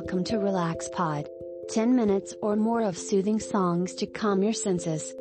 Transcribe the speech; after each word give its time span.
Welcome 0.00 0.22
to 0.26 0.38
Relax 0.38 0.88
Pod. 0.90 1.28
10 1.70 1.96
minutes 1.96 2.32
or 2.40 2.54
more 2.54 2.82
of 2.82 2.96
soothing 2.96 3.40
songs 3.40 3.96
to 3.96 4.06
calm 4.06 4.44
your 4.44 4.52
senses. 4.52 5.12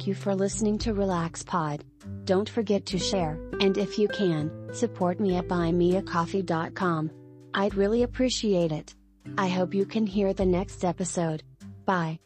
Thank 0.00 0.08
you 0.08 0.14
for 0.14 0.34
listening 0.34 0.78
to 0.78 0.94
Relax 0.94 1.42
Pod. 1.42 1.84
Don't 2.24 2.48
forget 2.48 2.86
to 2.86 2.98
share, 2.98 3.38
and 3.60 3.76
if 3.76 3.98
you 3.98 4.08
can, 4.08 4.50
support 4.72 5.20
me 5.20 5.36
at 5.36 5.46
buymeacoffee.com. 5.46 7.10
I'd 7.52 7.74
really 7.74 8.02
appreciate 8.02 8.72
it. 8.72 8.94
I 9.36 9.48
hope 9.48 9.74
you 9.74 9.84
can 9.84 10.06
hear 10.06 10.32
the 10.32 10.46
next 10.46 10.86
episode. 10.86 11.42
Bye. 11.84 12.18